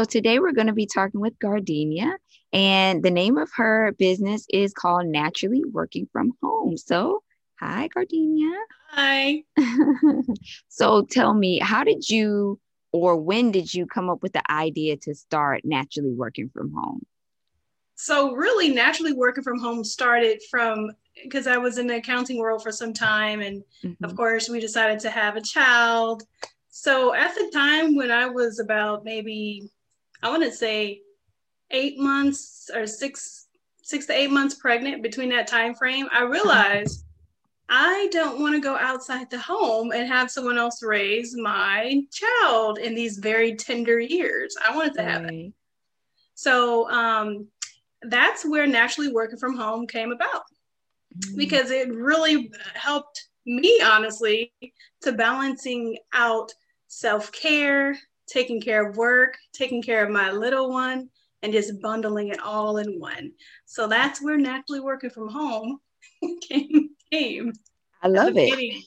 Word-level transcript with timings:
So 0.00 0.04
today 0.04 0.38
we're 0.38 0.52
going 0.52 0.68
to 0.68 0.72
be 0.72 0.86
talking 0.86 1.20
with 1.20 1.38
Gardenia, 1.38 2.16
and 2.54 3.02
the 3.02 3.10
name 3.10 3.36
of 3.36 3.50
her 3.56 3.92
business 3.98 4.46
is 4.48 4.72
called 4.72 5.04
Naturally 5.04 5.62
Working 5.62 6.08
from 6.10 6.32
Home. 6.42 6.78
So, 6.78 7.22
hi, 7.60 7.86
Gardenia. 7.88 8.56
Hi. 8.92 9.44
so, 10.68 11.02
tell 11.02 11.34
me, 11.34 11.58
how 11.58 11.84
did 11.84 12.08
you 12.08 12.58
or 12.92 13.14
when 13.18 13.52
did 13.52 13.74
you 13.74 13.84
come 13.84 14.08
up 14.08 14.22
with 14.22 14.32
the 14.32 14.50
idea 14.50 14.96
to 14.96 15.14
start 15.14 15.66
Naturally 15.66 16.14
Working 16.14 16.48
from 16.48 16.72
Home? 16.72 17.04
So, 17.94 18.34
really, 18.34 18.70
Naturally 18.70 19.12
Working 19.12 19.44
from 19.44 19.60
Home 19.60 19.84
started 19.84 20.40
from 20.50 20.92
because 21.22 21.46
I 21.46 21.58
was 21.58 21.76
in 21.76 21.86
the 21.86 21.96
accounting 21.96 22.38
world 22.38 22.62
for 22.62 22.72
some 22.72 22.94
time, 22.94 23.42
and 23.42 23.62
mm-hmm. 23.84 24.02
of 24.02 24.16
course, 24.16 24.48
we 24.48 24.60
decided 24.60 24.98
to 25.00 25.10
have 25.10 25.36
a 25.36 25.42
child. 25.42 26.22
So, 26.70 27.12
at 27.12 27.34
the 27.34 27.50
time 27.52 27.96
when 27.96 28.10
I 28.10 28.24
was 28.24 28.60
about 28.60 29.04
maybe 29.04 29.68
I 30.22 30.30
want 30.30 30.42
to 30.44 30.52
say 30.52 31.02
eight 31.70 31.98
months 31.98 32.70
or 32.74 32.86
six 32.86 33.48
six 33.82 34.06
to 34.06 34.12
eight 34.12 34.30
months 34.30 34.54
pregnant 34.54 35.02
between 35.02 35.30
that 35.30 35.48
time 35.48 35.74
frame, 35.74 36.08
I 36.12 36.22
realized 36.22 37.04
I 37.68 38.08
don't 38.10 38.40
want 38.40 38.54
to 38.54 38.60
go 38.60 38.76
outside 38.76 39.30
the 39.30 39.38
home 39.38 39.92
and 39.92 40.08
have 40.08 40.30
someone 40.30 40.58
else 40.58 40.82
raise 40.82 41.36
my 41.36 42.02
child 42.10 42.78
in 42.78 42.96
these 42.96 43.18
very 43.18 43.54
tender 43.54 44.00
years. 44.00 44.56
I 44.66 44.74
wanted 44.74 44.94
to 44.94 45.02
have 45.04 45.24
it. 45.26 45.52
So 46.34 46.90
um, 46.90 47.46
that's 48.02 48.44
where 48.44 48.66
naturally 48.66 49.12
working 49.12 49.38
from 49.38 49.56
home 49.56 49.86
came 49.86 50.10
about 50.10 50.42
mm. 51.16 51.36
because 51.36 51.70
it 51.70 51.92
really 51.92 52.50
helped 52.74 53.28
me, 53.46 53.80
honestly, 53.80 54.52
to 55.02 55.12
balancing 55.12 55.96
out 56.12 56.52
self 56.88 57.30
care, 57.30 57.96
taking 58.30 58.60
care 58.60 58.88
of 58.88 58.96
work, 58.96 59.36
taking 59.52 59.82
care 59.82 60.04
of 60.04 60.10
my 60.10 60.30
little 60.30 60.70
one, 60.70 61.08
and 61.42 61.52
just 61.52 61.80
bundling 61.80 62.28
it 62.28 62.40
all 62.40 62.78
in 62.78 62.98
one. 62.98 63.32
So 63.64 63.86
that's 63.86 64.22
where 64.22 64.36
naturally 64.36 64.80
working 64.80 65.10
from 65.10 65.28
home 65.28 65.78
came. 66.48 66.90
came 67.10 67.52
I 68.02 68.08
love 68.08 68.36
it. 68.36 68.84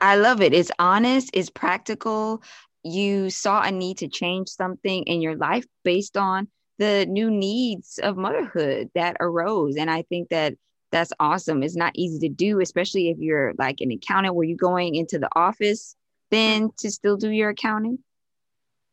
I 0.00 0.16
love 0.16 0.40
it. 0.42 0.52
It's 0.52 0.70
honest, 0.78 1.30
it's 1.32 1.50
practical. 1.50 2.42
You 2.82 3.30
saw 3.30 3.62
a 3.62 3.70
need 3.70 3.98
to 3.98 4.08
change 4.08 4.48
something 4.48 5.02
in 5.04 5.20
your 5.20 5.36
life 5.36 5.64
based 5.84 6.16
on 6.16 6.48
the 6.78 7.06
new 7.06 7.30
needs 7.30 7.98
of 8.02 8.16
motherhood 8.16 8.90
that 8.94 9.16
arose. 9.20 9.76
And 9.76 9.90
I 9.90 10.02
think 10.02 10.28
that 10.28 10.54
that's 10.92 11.12
awesome. 11.18 11.62
It's 11.62 11.76
not 11.76 11.92
easy 11.94 12.28
to 12.28 12.34
do, 12.34 12.60
especially 12.60 13.10
if 13.10 13.18
you're 13.18 13.54
like 13.58 13.80
an 13.80 13.90
accountant 13.90 14.34
where 14.34 14.46
you're 14.46 14.56
going 14.56 14.94
into 14.94 15.18
the 15.18 15.28
office 15.34 15.96
then 16.30 16.70
to 16.78 16.90
still 16.90 17.16
do 17.16 17.30
your 17.30 17.50
accounting. 17.50 17.98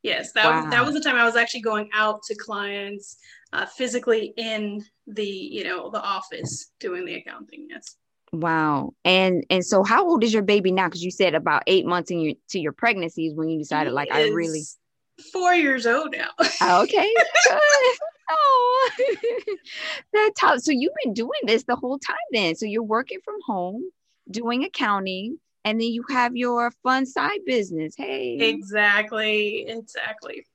Yes, 0.03 0.33
that 0.33 0.45
wow. 0.45 0.61
was 0.61 0.71
that 0.71 0.85
was 0.85 0.93
the 0.93 1.01
time 1.01 1.15
I 1.15 1.23
was 1.23 1.37
actually 1.37 1.61
going 1.61 1.89
out 1.93 2.21
to 2.23 2.35
clients 2.35 3.17
uh, 3.53 3.65
physically 3.65 4.33
in 4.37 4.83
the 5.07 5.25
you 5.25 5.63
know 5.63 5.89
the 5.89 6.01
office 6.01 6.71
doing 6.79 7.05
the 7.05 7.15
accounting. 7.15 7.67
Yes. 7.69 7.95
Wow. 8.33 8.93
And 9.05 9.45
and 9.49 9.65
so 9.65 9.83
how 9.83 10.05
old 10.05 10.23
is 10.23 10.33
your 10.33 10.43
baby 10.43 10.71
now? 10.71 10.87
Because 10.87 11.03
you 11.03 11.11
said 11.11 11.35
about 11.35 11.63
eight 11.67 11.85
months 11.85 12.11
in 12.11 12.19
your 12.19 12.33
to 12.49 12.59
your 12.59 12.73
pregnancies 12.73 13.33
when 13.33 13.47
you 13.47 13.59
decided 13.59 13.91
he 13.91 13.95
like 13.95 14.11
I 14.11 14.29
really 14.29 14.63
four 15.31 15.53
years 15.53 15.85
old 15.85 16.15
now. 16.15 16.29
okay. 16.81 17.13
Oh, 18.29 18.89
that's 20.13 20.39
how. 20.39 20.57
So 20.57 20.71
you've 20.71 20.93
been 21.03 21.13
doing 21.13 21.41
this 21.43 21.63
the 21.63 21.75
whole 21.75 21.99
time 21.99 22.15
then. 22.31 22.55
So 22.55 22.65
you're 22.65 22.81
working 22.81 23.19
from 23.23 23.35
home, 23.45 23.83
doing 24.31 24.63
accounting, 24.63 25.39
and 25.65 25.79
then 25.79 25.87
you 25.87 26.03
have 26.09 26.35
your 26.35 26.71
fun 26.83 27.05
side 27.05 27.39
business. 27.45 27.95
Hey. 27.97 28.37
Exactly. 28.39 29.65
Exactly. 29.67 30.45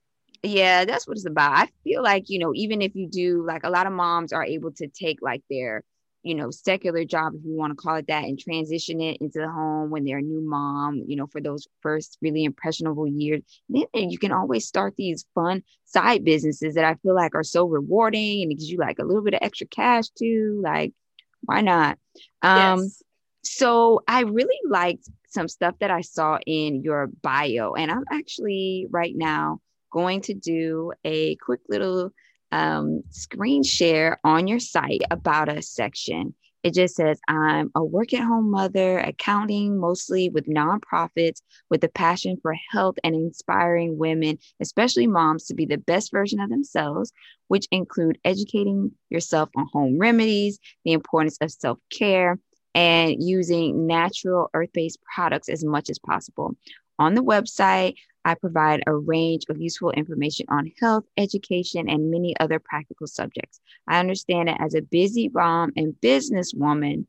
Yeah, 0.42 0.84
that's 0.84 1.06
what 1.06 1.16
it's 1.16 1.26
about. 1.26 1.52
I 1.52 1.68
feel 1.82 2.02
like, 2.02 2.24
you 2.28 2.38
know, 2.38 2.52
even 2.54 2.80
if 2.80 2.94
you 2.94 3.08
do, 3.08 3.44
like 3.44 3.64
a 3.64 3.70
lot 3.70 3.86
of 3.86 3.92
moms 3.92 4.32
are 4.32 4.44
able 4.44 4.70
to 4.72 4.86
take 4.86 5.18
like 5.20 5.42
their, 5.50 5.82
you 6.22 6.34
know, 6.34 6.50
secular 6.50 7.04
job, 7.04 7.32
if 7.34 7.44
you 7.44 7.56
want 7.56 7.72
to 7.72 7.82
call 7.82 7.97
it 7.97 8.06
that, 8.06 8.24
and 8.24 8.38
transition 8.38 9.00
it 9.00 9.20
into 9.20 9.41
the 9.41 9.48
home 9.50 9.91
when 9.91 10.04
they're 10.04 10.18
a 10.18 10.22
new 10.22 10.41
mom, 10.41 11.02
you 11.06 11.16
know, 11.16 11.26
for 11.26 11.41
those 11.41 11.66
first 11.80 12.18
really 12.22 12.44
impressionable 12.44 13.08
years. 13.08 13.42
Then 13.68 14.10
you 14.10 14.18
can 14.18 14.30
always 14.30 14.66
start 14.66 14.94
these 14.97 15.26
fun 15.34 15.64
side 15.86 16.24
businesses 16.24 16.74
that 16.74 16.84
I 16.84 16.94
feel 16.97 17.16
like 17.16 17.34
are 17.34 17.42
so 17.42 17.66
rewarding 17.66 18.42
and 18.42 18.52
it 18.52 18.56
gives 18.56 18.70
you 18.70 18.78
like 18.78 19.00
a 19.00 19.04
little 19.04 19.22
bit 19.22 19.34
of 19.34 19.41
extra 19.42 19.66
cash 19.66 20.08
too. 20.10 20.60
Like, 20.62 20.92
why 21.41 21.62
not? 21.62 21.98
Um, 22.42 22.78
yes 22.78 23.02
so 23.43 24.03
I 24.09 24.22
really 24.22 24.59
liked 24.69 25.09
some 25.28 25.49
stuff 25.49 25.75
that 25.81 25.91
I 25.91 26.00
saw 26.00 26.38
in 26.47 26.82
your 26.82 27.09
bio, 27.22 27.75
and 27.75 27.91
I'm 27.91 28.04
actually 28.10 28.87
right 28.91 29.15
now 29.15 29.60
going 29.91 30.21
to 30.22 30.34
do 30.34 30.93
a 31.04 31.37
quick 31.37 31.60
little 31.69 32.12
um, 32.53 33.03
screen 33.10 33.62
share 33.62 34.19
on 34.25 34.47
your 34.47 34.60
site 34.60 35.03
about 35.10 35.48
us 35.48 35.69
section. 35.69 36.34
It 36.65 36.75
just 36.75 36.97
says, 36.97 37.21
I'm 37.28 37.71
a 37.75 37.84
work 37.84 38.12
at 38.12 38.25
home 38.25 38.50
mother, 38.50 38.98
accounting 38.98 39.78
mostly 39.78 40.28
with 40.28 40.47
nonprofits 40.47 41.41
with 41.71 41.84
a 41.84 41.88
passion 41.88 42.37
for 42.43 42.54
health 42.71 42.97
and 43.04 43.15
inspiring 43.15 43.97
women, 43.97 44.38
especially 44.60 45.06
moms, 45.06 45.44
to 45.47 45.54
be 45.54 45.66
the 45.66 45.78
best 45.78 46.10
version 46.10 46.41
of 46.41 46.50
themselves, 46.50 47.12
which 47.47 47.69
include 47.71 48.19
educating 48.25 48.91
yourself 49.09 49.50
on 49.56 49.69
home 49.72 49.98
remedies, 49.98 50.59
the 50.84 50.93
importance 50.93 51.38
of 51.41 51.53
self 51.53 51.78
care, 51.97 52.38
and 52.74 53.22
using 53.22 53.86
natural 53.86 54.50
earth 54.54 54.70
based 54.72 54.98
products 55.02 55.48
as 55.48 55.64
much 55.64 55.90
as 55.90 55.98
possible. 55.98 56.54
On 56.98 57.14
the 57.14 57.22
website, 57.22 57.94
I 58.24 58.34
provide 58.34 58.82
a 58.86 58.94
range 58.94 59.44
of 59.48 59.60
useful 59.60 59.90
information 59.92 60.46
on 60.50 60.72
health, 60.80 61.04
education, 61.16 61.88
and 61.88 62.10
many 62.10 62.34
other 62.38 62.58
practical 62.58 63.06
subjects. 63.06 63.60
I 63.86 64.00
understand 64.00 64.48
that 64.48 64.60
as 64.60 64.74
a 64.74 64.82
busy 64.82 65.30
mom 65.32 65.72
and 65.76 65.94
businesswoman, 66.02 67.06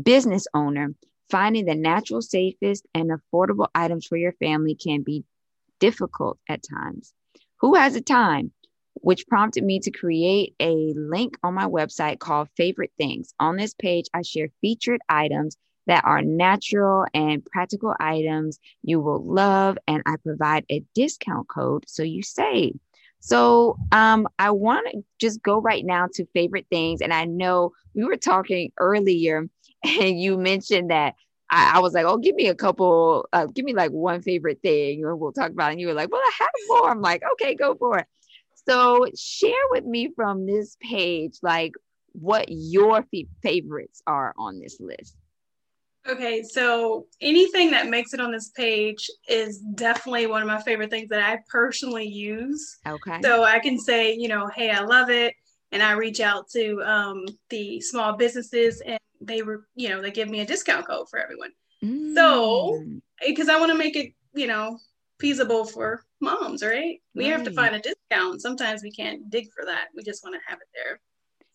business 0.00 0.46
owner, 0.54 0.94
finding 1.30 1.64
the 1.64 1.74
natural, 1.74 2.22
safest, 2.22 2.86
and 2.94 3.10
affordable 3.10 3.68
items 3.74 4.06
for 4.06 4.16
your 4.16 4.32
family 4.32 4.74
can 4.74 5.02
be 5.02 5.24
difficult 5.80 6.38
at 6.48 6.62
times. 6.62 7.14
Who 7.60 7.74
has 7.74 7.94
the 7.94 8.00
time? 8.00 8.52
Which 9.00 9.26
prompted 9.26 9.64
me 9.64 9.80
to 9.80 9.90
create 9.90 10.54
a 10.60 10.92
link 10.96 11.36
on 11.42 11.54
my 11.54 11.66
website 11.66 12.18
called 12.18 12.48
Favorite 12.56 12.92
Things. 12.98 13.34
On 13.40 13.56
this 13.56 13.74
page, 13.74 14.06
I 14.14 14.22
share 14.22 14.48
featured 14.60 15.00
items 15.08 15.56
that 15.86 16.04
are 16.04 16.22
natural 16.22 17.06
and 17.14 17.44
practical 17.44 17.94
items 17.98 18.58
you 18.82 19.00
will 19.00 19.24
love, 19.24 19.78
and 19.88 20.02
I 20.06 20.16
provide 20.22 20.64
a 20.70 20.84
discount 20.94 21.48
code 21.48 21.84
so 21.86 22.02
you 22.02 22.22
save. 22.22 22.78
So 23.20 23.76
um, 23.92 24.28
I 24.38 24.50
want 24.50 24.88
to 24.90 25.04
just 25.18 25.42
go 25.42 25.60
right 25.60 25.84
now 25.84 26.08
to 26.14 26.26
favorite 26.32 26.66
things. 26.70 27.02
And 27.02 27.12
I 27.12 27.26
know 27.26 27.72
we 27.94 28.04
were 28.04 28.16
talking 28.16 28.72
earlier, 28.78 29.48
and 29.84 30.20
you 30.20 30.36
mentioned 30.38 30.90
that 30.90 31.14
I, 31.50 31.72
I, 31.76 31.78
was 31.80 31.92
like, 31.94 32.06
oh, 32.06 32.16
give 32.18 32.36
me 32.36 32.48
a 32.48 32.54
couple, 32.54 33.28
uh, 33.32 33.46
give 33.46 33.64
me 33.64 33.74
like 33.74 33.90
one 33.90 34.22
favorite 34.22 34.60
thing, 34.62 35.04
and 35.04 35.18
we'll 35.18 35.32
talk 35.32 35.50
about 35.50 35.70
it. 35.70 35.72
And 35.72 35.80
you 35.80 35.88
were 35.88 35.94
like, 35.94 36.10
well, 36.10 36.20
I 36.20 36.32
have 36.38 36.50
more. 36.68 36.90
I'm 36.90 37.00
like, 37.00 37.22
okay, 37.32 37.54
go 37.54 37.74
for 37.74 37.98
it. 37.98 38.06
So 38.70 39.06
share 39.18 39.52
with 39.72 39.84
me 39.84 40.12
from 40.14 40.46
this 40.46 40.76
page, 40.80 41.38
like 41.42 41.72
what 42.12 42.46
your 42.48 42.98
f- 42.98 43.26
favorites 43.42 44.00
are 44.06 44.32
on 44.38 44.60
this 44.60 44.78
list. 44.78 45.16
Okay, 46.08 46.44
so 46.44 47.06
anything 47.20 47.72
that 47.72 47.88
makes 47.88 48.14
it 48.14 48.20
on 48.20 48.30
this 48.30 48.50
page 48.50 49.10
is 49.28 49.58
definitely 49.74 50.28
one 50.28 50.40
of 50.40 50.46
my 50.46 50.62
favorite 50.62 50.88
things 50.88 51.08
that 51.08 51.20
I 51.20 51.40
personally 51.48 52.06
use. 52.06 52.78
Okay. 52.86 53.20
So 53.22 53.42
I 53.42 53.58
can 53.58 53.76
say, 53.76 54.14
you 54.14 54.28
know, 54.28 54.46
hey, 54.54 54.70
I 54.70 54.82
love 54.82 55.10
it. 55.10 55.34
And 55.72 55.82
I 55.82 55.92
reach 55.92 56.20
out 56.20 56.48
to 56.50 56.80
um, 56.84 57.24
the 57.48 57.80
small 57.80 58.16
businesses 58.16 58.80
and 58.82 59.00
they 59.20 59.42
were, 59.42 59.66
you 59.74 59.88
know, 59.88 60.00
they 60.00 60.12
give 60.12 60.28
me 60.30 60.40
a 60.40 60.46
discount 60.46 60.86
code 60.86 61.08
for 61.10 61.18
everyone. 61.18 61.50
Mm. 61.84 62.14
So, 62.14 62.84
because 63.26 63.48
I 63.48 63.58
want 63.58 63.72
to 63.72 63.78
make 63.78 63.96
it, 63.96 64.12
you 64.32 64.46
know, 64.46 64.78
feasible 65.18 65.64
for 65.64 66.04
moms, 66.20 66.62
right? 66.62 67.00
We 67.14 67.24
right. 67.24 67.32
have 67.32 67.44
to 67.44 67.52
find 67.52 67.74
a 67.74 67.80
discount. 67.80 68.42
Sometimes 68.42 68.82
we 68.82 68.90
can't 68.90 69.30
dig 69.30 69.48
for 69.52 69.64
that. 69.66 69.88
We 69.94 70.02
just 70.02 70.24
want 70.24 70.34
to 70.34 70.50
have 70.50 70.58
it 70.60 70.68
there. 70.74 71.00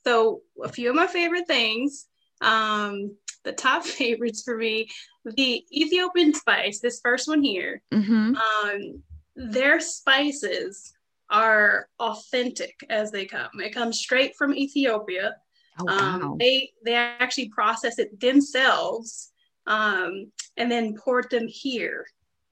So, 0.06 0.42
a 0.64 0.70
few 0.70 0.90
of 0.90 0.96
my 0.96 1.08
favorite 1.08 1.48
things. 1.48 2.08
Um, 2.42 3.16
the 3.44 3.54
top 3.54 3.84
favorites 3.86 4.44
for 4.44 4.58
me, 4.58 4.90
the 5.26 5.64
Ethiopian 5.72 6.34
spice, 6.34 6.80
this 6.80 7.00
first 7.02 7.28
one 7.28 7.42
here. 7.42 7.82
Mm-hmm. 7.94 8.36
Um, 8.36 9.04
their 9.36 9.80
spices 9.80 10.94
are 11.30 11.88
authentic 12.00 12.76
as 12.90 13.12
they 13.12 13.26
come. 13.26 13.50
It 13.60 13.74
comes 13.74 14.00
straight 14.00 14.36
from 14.36 14.54
Ethiopia. 14.54 15.36
Oh, 15.80 15.88
um, 15.88 15.98
wow. 15.98 16.28
um, 16.32 16.38
they 16.38 16.72
they 16.86 16.94
actually 16.94 17.50
process 17.50 18.00
it 18.00 18.20
themselves 18.20 19.32
um, 19.68 20.32
and 20.56 20.72
then 20.72 20.96
port 20.96 21.30
them 21.30 21.48
here 21.48 22.06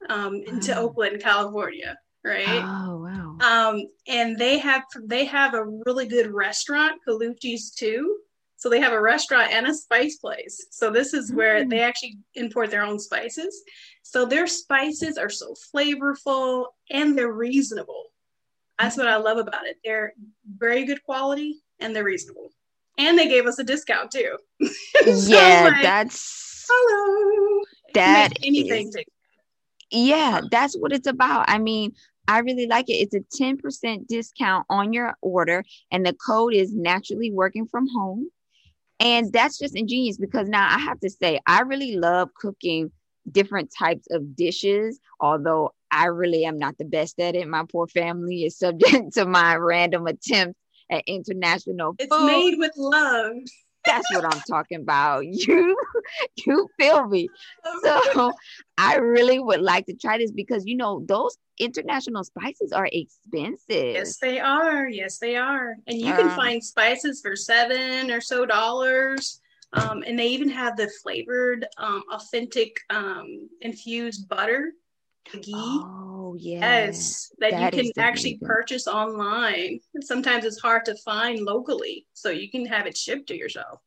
um, 0.09 0.41
into 0.47 0.71
wow. 0.71 0.81
Oakland, 0.81 1.21
California. 1.21 1.97
Right. 2.25 2.47
Oh 2.47 3.03
wow. 3.03 3.37
Um, 3.41 3.83
and 4.07 4.37
they 4.37 4.57
have 4.59 4.83
they 5.03 5.25
have 5.25 5.53
a 5.53 5.65
really 5.85 6.07
good 6.07 6.31
restaurant, 6.31 7.01
Colucci's 7.05 7.71
too. 7.71 8.17
So 8.55 8.69
they 8.69 8.79
have 8.79 8.93
a 8.93 9.01
restaurant 9.01 9.51
and 9.51 9.67
a 9.67 9.73
spice 9.73 10.15
place. 10.19 10.67
So 10.71 10.89
this 10.89 11.13
is 11.13 11.33
where 11.33 11.65
mm. 11.65 11.69
they 11.69 11.81
actually 11.81 12.17
import 12.35 12.71
their 12.71 12.83
own 12.83 12.97
spices. 12.97 13.61
So 14.03 14.25
their 14.25 14.47
spices 14.47 15.17
are 15.17 15.29
so 15.29 15.53
flavorful 15.75 16.67
and 16.89 17.17
they're 17.17 17.33
reasonable. 17.33 18.05
That's 18.79 18.95
what 18.95 19.09
I 19.09 19.17
love 19.17 19.37
about 19.37 19.65
it. 19.65 19.77
They're 19.83 20.13
very 20.47 20.85
good 20.85 21.03
quality 21.03 21.61
and 21.79 21.93
they're 21.93 22.05
reasonable. 22.05 22.51
And 22.97 23.19
they 23.19 23.27
gave 23.27 23.47
us 23.47 23.59
a 23.59 23.65
discount 23.65 24.11
too. 24.11 24.37
so 24.65 25.27
yeah, 25.27 25.69
like, 25.73 25.81
that's 25.81 26.65
hello. 26.69 27.63
That 27.95 28.29
anything 28.43 28.87
is, 28.87 28.95
yeah, 29.93 30.41
that's 30.51 30.75
what 30.75 30.91
it's 30.91 31.07
about. 31.07 31.49
I 31.49 31.59
mean, 31.59 31.93
I 32.27 32.39
really 32.39 32.67
like 32.67 32.89
it. 32.89 32.93
It's 32.93 33.15
a 33.15 33.41
10% 33.41 34.07
discount 34.07 34.65
on 34.69 34.93
your 34.93 35.15
order, 35.21 35.63
and 35.91 36.05
the 36.05 36.13
code 36.13 36.53
is 36.53 36.73
naturally 36.73 37.31
working 37.31 37.67
from 37.67 37.87
home. 37.87 38.29
And 38.99 39.33
that's 39.33 39.57
just 39.57 39.75
ingenious 39.75 40.17
because 40.17 40.47
now 40.47 40.67
I 40.69 40.79
have 40.79 40.99
to 41.01 41.09
say, 41.09 41.39
I 41.45 41.61
really 41.61 41.97
love 41.97 42.29
cooking 42.35 42.91
different 43.29 43.71
types 43.77 44.07
of 44.11 44.35
dishes, 44.35 44.99
although 45.19 45.71
I 45.91 46.05
really 46.05 46.45
am 46.45 46.57
not 46.57 46.77
the 46.77 46.85
best 46.85 47.19
at 47.19 47.35
it. 47.35 47.47
My 47.47 47.63
poor 47.69 47.87
family 47.87 48.43
is 48.43 48.57
subject 48.59 49.13
to 49.13 49.25
my 49.25 49.55
random 49.55 50.07
attempts 50.07 50.59
at 50.89 51.03
international 51.07 51.95
it's 51.97 52.19
made 52.19 52.57
with 52.57 52.73
love. 52.75 53.33
That's 53.85 54.09
what 54.11 54.25
I'm 54.25 54.41
talking 54.47 54.81
about. 54.81 55.23
You 55.47 55.77
you 56.45 56.69
feel 56.79 57.07
me. 57.07 57.29
So 57.83 58.33
I 58.77 58.95
really 58.97 59.39
would 59.39 59.61
like 59.61 59.85
to 59.87 59.93
try 59.93 60.17
this 60.17 60.31
because 60.31 60.65
you 60.65 60.75
know 60.75 61.03
those 61.07 61.37
international 61.59 62.23
spices 62.23 62.71
are 62.71 62.87
expensive. 62.91 63.57
Yes, 63.69 64.17
they 64.17 64.39
are. 64.39 64.87
Yes, 64.87 65.19
they 65.19 65.35
are. 65.35 65.75
And 65.87 65.99
you 65.99 66.13
can 66.13 66.29
find 66.29 66.63
spices 66.63 67.21
for 67.21 67.35
seven 67.35 68.11
or 68.11 68.21
so 68.21 68.45
dollars. 68.45 69.39
Um, 69.73 70.03
and 70.05 70.19
they 70.19 70.27
even 70.27 70.49
have 70.49 70.77
the 70.77 70.87
flavored, 71.01 71.65
um, 71.77 72.03
authentic, 72.11 72.77
um, 72.91 73.49
infused 73.61 74.29
butter, 74.29 74.73
ghee. 75.41 75.53
Oh, 75.55 76.12
yes. 76.37 76.61
yes 76.61 77.31
that, 77.39 77.51
that 77.51 77.75
you 77.75 77.93
can 77.93 78.03
actually 78.03 78.39
purchase 78.41 78.87
online. 78.87 79.79
sometimes 80.01 80.45
it's 80.45 80.59
hard 80.59 80.85
to 80.85 80.95
find 80.95 81.39
locally, 81.39 82.05
so 82.13 82.29
you 82.29 82.49
can 82.49 82.65
have 82.65 82.85
it 82.87 82.97
shipped 82.97 83.27
to 83.27 83.37
yourself. 83.37 83.79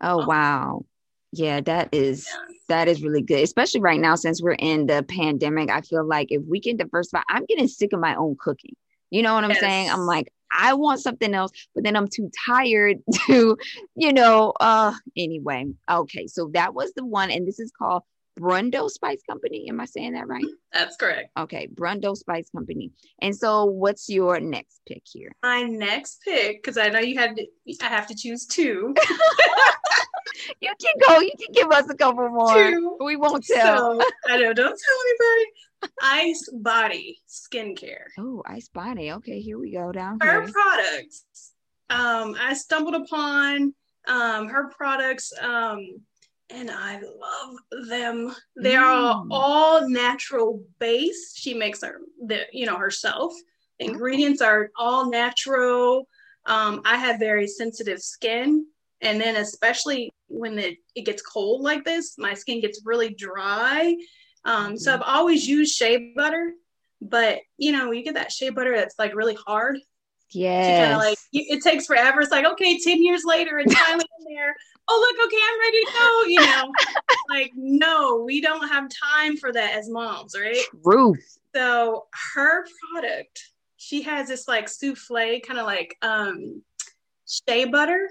Oh, 0.00 0.26
wow. 0.26 0.84
Yeah, 1.32 1.60
that 1.62 1.88
is 1.92 2.28
yeah. 2.28 2.54
that 2.68 2.88
is 2.88 3.02
really 3.02 3.22
good, 3.22 3.42
especially 3.42 3.80
right 3.80 3.98
now 3.98 4.16
since 4.16 4.42
we're 4.42 4.52
in 4.52 4.86
the 4.86 5.02
pandemic. 5.02 5.70
I 5.70 5.80
feel 5.80 6.06
like 6.06 6.30
if 6.30 6.42
we 6.46 6.60
can 6.60 6.76
diversify, 6.76 7.22
I'm 7.28 7.46
getting 7.46 7.68
sick 7.68 7.94
of 7.94 8.00
my 8.00 8.14
own 8.16 8.36
cooking. 8.38 8.76
You 9.08 9.22
know 9.22 9.34
what 9.34 9.44
I'm 9.44 9.50
yes. 9.50 9.60
saying? 9.60 9.90
I'm 9.90 10.06
like, 10.06 10.30
I 10.56 10.74
want 10.74 11.00
something 11.00 11.32
else, 11.32 11.52
but 11.74 11.84
then 11.84 11.96
I'm 11.96 12.08
too 12.08 12.30
tired 12.46 12.98
to, 13.26 13.56
you 13.94 14.12
know, 14.12 14.52
uh 14.60 14.92
anyway. 15.16 15.66
Okay, 15.90 16.26
so 16.26 16.50
that 16.52 16.74
was 16.74 16.92
the 16.94 17.04
one, 17.04 17.30
and 17.30 17.48
this 17.48 17.58
is 17.58 17.72
called 17.76 18.02
Brundo 18.38 18.88
Spice 18.88 19.22
Company. 19.28 19.66
Am 19.68 19.80
I 19.80 19.84
saying 19.84 20.14
that 20.14 20.26
right? 20.26 20.44
That's 20.72 20.96
correct. 20.96 21.30
Okay, 21.38 21.68
Brundo 21.72 22.16
Spice 22.16 22.50
Company. 22.50 22.90
And 23.20 23.36
so, 23.36 23.64
what's 23.64 24.08
your 24.08 24.40
next 24.40 24.80
pick 24.86 25.02
here? 25.04 25.32
My 25.42 25.62
next 25.62 26.22
pick, 26.24 26.62
because 26.62 26.78
I 26.78 26.88
know 26.88 27.00
you 27.00 27.18
had, 27.18 27.36
to, 27.36 27.46
I 27.82 27.88
have 27.88 28.06
to 28.08 28.14
choose 28.14 28.46
two. 28.46 28.94
you 30.60 30.72
can 30.80 30.94
go. 31.08 31.20
You 31.20 31.32
can 31.38 31.52
give 31.52 31.70
us 31.70 31.88
a 31.90 31.94
couple 31.94 32.28
more. 32.28 32.70
Two. 32.70 32.96
We 33.04 33.16
won't 33.16 33.44
tell. 33.46 34.00
So, 34.00 34.06
I 34.28 34.38
know. 34.38 34.52
Don't 34.52 34.56
tell 34.56 34.98
anybody. 35.06 35.50
Ice 36.02 36.48
Body 36.52 37.18
Skincare. 37.28 38.04
Oh, 38.18 38.42
Ice 38.46 38.68
Body. 38.68 39.12
Okay, 39.12 39.40
here 39.40 39.58
we 39.58 39.72
go. 39.72 39.92
Down 39.92 40.18
her 40.22 40.42
here. 40.42 40.52
products. 40.52 41.52
Um, 41.90 42.36
I 42.40 42.54
stumbled 42.54 42.94
upon 42.94 43.74
um 44.08 44.48
her 44.48 44.68
products. 44.70 45.32
Um, 45.40 46.00
and 46.52 46.70
I 46.70 47.00
love 47.00 47.88
them. 47.88 48.34
They 48.56 48.74
mm. 48.74 48.82
are 48.82 49.24
all 49.30 49.88
natural 49.88 50.62
base. 50.78 51.34
She 51.36 51.54
makes 51.54 51.82
her, 51.82 52.00
the, 52.24 52.42
you 52.52 52.66
know, 52.66 52.76
herself. 52.76 53.32
The 53.78 53.86
ingredients 53.86 54.40
are 54.40 54.70
all 54.76 55.10
natural. 55.10 56.08
Um, 56.46 56.82
I 56.84 56.96
have 56.96 57.18
very 57.18 57.46
sensitive 57.46 58.00
skin, 58.00 58.66
and 59.00 59.20
then 59.20 59.36
especially 59.36 60.12
when 60.28 60.58
it, 60.58 60.78
it 60.94 61.06
gets 61.06 61.22
cold 61.22 61.62
like 61.62 61.84
this, 61.84 62.16
my 62.18 62.34
skin 62.34 62.60
gets 62.60 62.82
really 62.84 63.14
dry. 63.14 63.96
Um, 64.44 64.76
so 64.76 64.92
mm-hmm. 64.92 65.02
I've 65.02 65.08
always 65.08 65.46
used 65.46 65.74
shea 65.74 66.12
butter, 66.16 66.52
but 67.00 67.40
you 67.58 67.72
know, 67.72 67.90
you 67.92 68.02
get 68.02 68.14
that 68.14 68.32
shea 68.32 68.50
butter 68.50 68.76
that's 68.76 68.98
like 68.98 69.14
really 69.14 69.36
hard. 69.46 69.78
Yeah. 70.30 70.96
Like 70.96 71.18
it 71.32 71.62
takes 71.62 71.86
forever. 71.86 72.22
It's 72.22 72.30
like 72.30 72.46
okay, 72.46 72.78
ten 72.78 73.02
years 73.02 73.22
later, 73.24 73.58
it's 73.58 73.74
finally 73.74 74.06
in 74.18 74.34
there 74.34 74.56
oh 74.88 75.14
look 75.16 75.26
okay 75.26 75.42
i'm 75.50 75.60
ready 75.60 75.80
to 75.80 75.92
go 75.92 76.22
you 76.26 76.40
know? 76.40 76.72
Like 77.30 77.52
no 77.54 78.22
we 78.26 78.40
don't 78.40 78.68
have 78.68 78.90
time 78.90 79.36
for 79.36 79.52
that 79.52 79.74
as 79.74 79.88
moms 79.88 80.34
right? 80.38 80.58
Truth 80.84 81.38
so 81.54 82.06
her 82.34 82.66
product 82.92 83.52
she 83.76 84.02
has 84.02 84.28
this 84.28 84.46
like 84.48 84.68
souffle 84.68 85.40
kind 85.40 85.58
of 85.58 85.66
like 85.66 85.96
um 86.02 86.62
shea 87.26 87.64
butter 87.64 88.08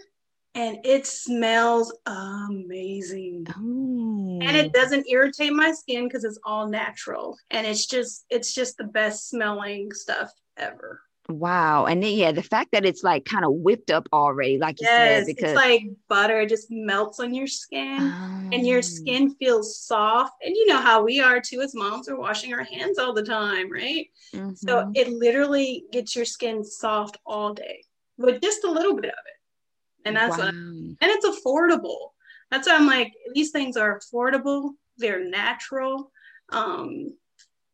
and 0.54 0.80
it 0.84 1.08
smells 1.08 1.96
amazing. 2.06 3.48
Oh. 3.56 4.40
and 4.42 4.58
it 4.58 4.74
doesn't 4.74 5.08
irritate 5.08 5.54
my 5.54 5.72
skin 5.72 6.08
because 6.08 6.24
it's 6.24 6.40
all 6.44 6.68
natural 6.68 7.38
and 7.52 7.66
it's 7.66 7.86
just 7.86 8.26
it's 8.30 8.54
just 8.54 8.78
the 8.78 8.84
best 8.84 9.30
smelling 9.30 9.92
stuff 9.94 10.32
ever 10.58 11.02
Wow. 11.40 11.86
And 11.86 12.04
then, 12.04 12.14
yeah, 12.14 12.32
the 12.32 12.44
fact 12.44 12.72
that 12.72 12.86
it's 12.86 13.04
like 13.04 13.26
kind 13.26 13.46
of 13.46 13.54
whipped 13.54 13.92
up 13.92 14.08
already, 14.14 14.58
like 14.58 14.80
you 14.82 14.88
yes, 14.88 15.26
said, 15.26 15.26
because 15.28 15.52
it's 15.52 15.56
like 15.56 15.84
butter 16.08 16.46
just 16.46 16.68
melts 16.70 17.20
on 17.20 17.34
your 17.34 17.48
skin 17.48 18.50
and 18.52 18.66
your 18.68 18.80
oh. 18.80 18.82
skin 18.82 19.36
feels 19.36 19.80
soft. 19.80 20.34
And 20.44 20.56
you 20.56 20.68
know 20.68 20.80
how 20.80 21.04
we 21.04 21.20
are 21.20 21.42
too 21.42 21.62
as 21.62 21.74
moms 21.76 22.08
we're 22.10 22.20
washing 22.20 22.54
our 22.54 22.64
hands 22.64 23.00
all 23.00 23.14
the 23.14 23.24
time, 23.24 23.72
right? 23.72 24.08
Mm-hmm. 24.34 24.54
So 24.56 24.92
it 24.94 25.10
literally 25.10 25.86
gets 25.92 26.16
your 26.16 26.26
skin 26.26 26.64
soft 26.64 27.18
all 27.26 27.54
day 27.54 27.84
with 28.18 28.42
just 28.42 28.64
a 28.64 28.72
little 28.72 28.96
bit 28.96 29.06
of 29.06 29.10
it. 29.12 30.08
And 30.08 30.16
that's 30.16 30.38
wow. 30.38 30.46
what, 30.46 30.54
and 30.54 30.98
it's 31.02 31.26
affordable. 31.26 32.10
That's 32.50 32.68
why 32.68 32.76
I'm 32.76 32.88
like, 32.88 33.14
these 33.34 33.52
things 33.52 33.78
are 33.78 34.00
affordable, 34.00 34.72
they're 34.98 35.24
natural. 35.24 36.12
Um, 36.52 37.14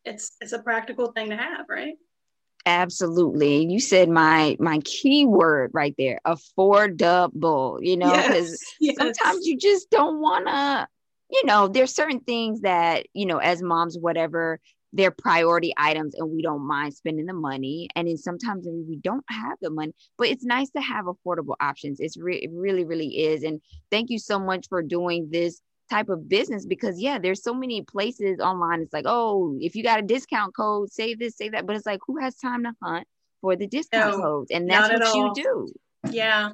it's 0.06 0.38
it's 0.40 0.54
a 0.54 0.60
practical 0.60 1.12
thing 1.12 1.30
to 1.32 1.36
have, 1.36 1.66
right? 1.68 1.96
Absolutely. 2.68 3.66
You 3.66 3.80
said 3.80 4.10
my 4.10 4.58
my 4.60 4.80
key 4.84 5.26
word 5.26 5.72
right 5.74 5.96
there, 5.98 6.20
affordable, 6.28 7.80
you 7.82 7.96
know, 7.96 8.12
because 8.18 8.50
yes, 8.52 8.76
yes. 8.82 8.96
sometimes 8.98 9.48
you 9.48 9.58
just 9.58 9.90
don't 9.90 10.20
wanna, 10.20 10.86
you 11.32 11.46
know, 11.46 11.70
there's 11.70 11.96
certain 11.96 12.20
things 12.20 12.62
that, 12.62 13.06
you 13.14 13.26
know, 13.26 13.38
as 13.38 13.62
moms, 13.62 13.98
whatever, 13.98 14.60
they're 14.92 15.12
priority 15.12 15.74
items 15.78 16.14
and 16.16 16.30
we 16.30 16.42
don't 16.42 16.68
mind 16.68 16.94
spending 16.94 17.26
the 17.26 17.34
money. 17.34 17.88
And 17.96 18.06
then 18.06 18.18
sometimes 18.18 18.68
we 18.68 18.98
don't 18.98 19.24
have 19.30 19.58
the 19.62 19.70
money, 19.70 19.94
but 20.18 20.28
it's 20.28 20.44
nice 20.44 20.70
to 20.72 20.82
have 20.82 21.06
affordable 21.06 21.56
options. 21.62 22.02
It's 22.02 22.18
re- 22.18 22.40
it 22.40 22.50
really, 22.54 22.84
really 22.84 23.28
is. 23.28 23.44
And 23.44 23.62
thank 23.92 24.10
you 24.10 24.20
so 24.20 24.40
much 24.40 24.68
for 24.68 24.84
doing 24.84 25.30
this 25.32 25.62
type 25.90 26.10
of 26.10 26.28
business 26.28 26.66
because 26.66 27.00
yeah 27.00 27.18
there's 27.18 27.44
so 27.44 27.54
many 27.54 27.82
places 27.82 28.40
online. 28.40 28.82
It's 28.82 28.94
like 28.94 29.06
oh 29.08 29.58
if 29.60 29.76
you 29.76 29.84
got 29.84 30.00
a 30.00 30.04
discount 30.04 30.56
code 30.56 30.92
save 30.92 31.20
this 31.20 31.38
save 31.38 31.54
that 31.54 31.66
but 31.66 31.76
it's 31.76 31.86
like 31.86 32.00
who 32.06 32.18
has 32.18 32.36
time 32.36 32.64
to 32.64 32.74
hunt 32.82 33.08
for 33.42 33.56
the 33.56 33.68
discount 33.68 34.18
no, 34.18 34.22
codes? 34.22 34.52
And 34.52 34.70
that's 34.70 34.94
what 34.94 35.16
you 35.16 35.32
do. 35.44 35.74
Yeah. 36.12 36.52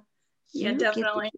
Yeah 0.54 0.72
you 0.72 0.78
definitely. 0.78 1.32